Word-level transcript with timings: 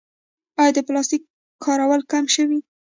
آیا 0.61 0.71
د 0.75 0.79
پلاستیک 0.87 1.21
کارول 1.63 2.01
کم 2.11 2.25
شوي؟ 2.35 2.59